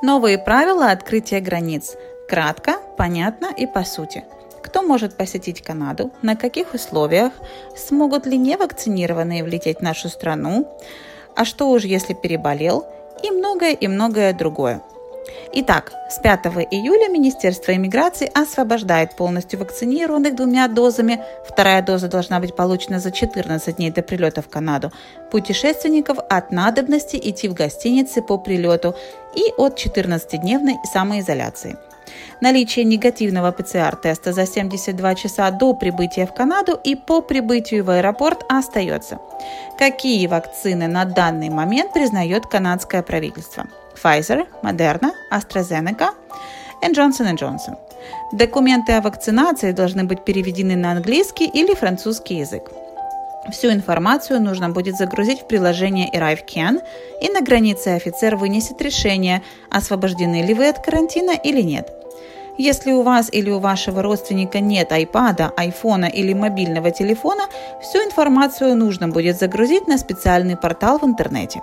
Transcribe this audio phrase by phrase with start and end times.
[0.00, 1.96] Новые правила открытия границ.
[2.28, 4.24] Кратко, понятно и по сути.
[4.62, 7.32] Кто может посетить Канаду, на каких условиях,
[7.76, 10.68] смогут ли невакцинированные влететь в нашу страну,
[11.34, 12.86] а что уж если переболел,
[13.24, 14.82] и многое и многое другое.
[15.50, 21.20] Итак, с 5 июля Министерство иммиграции освобождает полностью вакцинированных двумя дозами.
[21.48, 24.92] Вторая доза должна быть получена за 14 дней до прилета в Канаду.
[25.30, 28.94] Путешественников от надобности идти в гостиницы по прилету
[29.34, 31.76] и от 14-дневной самоизоляции.
[32.40, 38.44] Наличие негативного ПЦР-теста за 72 часа до прибытия в Канаду и по прибытию в аэропорт
[38.48, 39.18] остается.
[39.78, 43.66] Какие вакцины на данный момент признает канадское правительство?
[44.02, 46.10] Pfizer, Moderna, AstraZeneca
[46.82, 47.76] и Johnson Johnson.
[48.32, 52.70] Документы о вакцинации должны быть переведены на английский или французский язык.
[53.50, 56.82] Всю информацию нужно будет загрузить в приложение ArriveCan,
[57.22, 61.97] и на границе офицер вынесет решение, освобождены ли вы от карантина или нет.
[62.58, 67.44] Если у вас или у вашего родственника нет iPad, iPhone или мобильного телефона,
[67.80, 71.62] всю информацию нужно будет загрузить на специальный портал в интернете.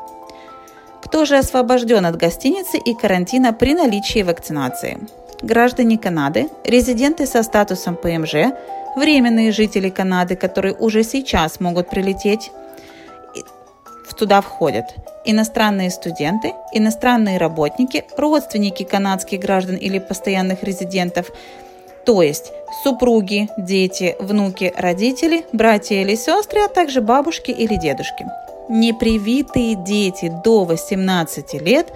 [1.04, 5.00] Кто же освобожден от гостиницы и карантина при наличии вакцинации?
[5.42, 8.54] Граждане Канады, резиденты со статусом ПМЖ,
[8.96, 12.52] временные жители Канады, которые уже сейчас могут прилететь,
[14.18, 14.86] туда входят
[15.26, 21.32] иностранные студенты, иностранные работники, родственники канадских граждан или постоянных резидентов,
[22.06, 22.52] то есть
[22.84, 28.26] супруги, дети, внуки, родители, братья или сестры, а также бабушки или дедушки.
[28.70, 31.92] Непривитые дети до 18 лет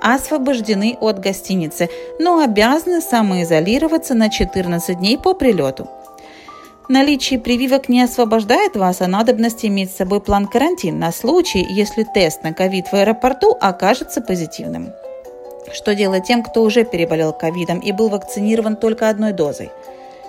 [0.00, 5.88] освобождены от гостиницы, но обязаны самоизолироваться на 14 дней по прилету.
[6.92, 12.04] Наличие прививок не освобождает вас от надобности иметь с собой план карантин на случай, если
[12.04, 14.92] тест на ковид в аэропорту окажется позитивным.
[15.72, 19.70] Что делать тем, кто уже переболел ковидом и был вакцинирован только одной дозой?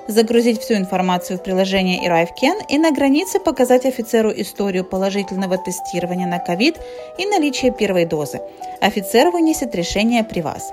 [0.08, 6.40] Загрузить всю информацию в приложение ArriveCan и на границе показать офицеру историю положительного тестирования на
[6.40, 6.78] ковид
[7.18, 8.40] и наличие первой дозы.
[8.79, 10.72] Офицер вынесет решение при вас.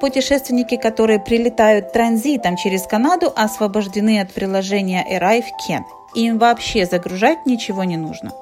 [0.00, 5.82] Путешественники, которые прилетают транзитом через Канаду, освобождены от приложения Arrive Can.
[6.14, 8.32] Им вообще загружать ничего не нужно.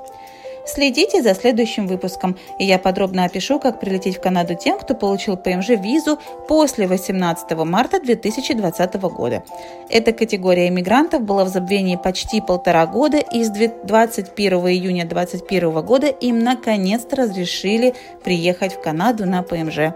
[0.67, 5.37] Следите за следующим выпуском, и я подробно опишу, как прилететь в Канаду тем, кто получил
[5.37, 9.43] ПМЖ-визу после 18 марта 2020 года.
[9.91, 16.07] Эта категория иммигрантов была в забвении почти полтора года, и с 21 июня 2021 года
[16.07, 19.95] им наконец-то разрешили приехать в Канаду на ПМЖ.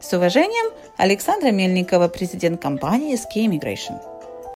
[0.00, 4.09] С уважением, Александра Мельникова, президент компании SK Immigration.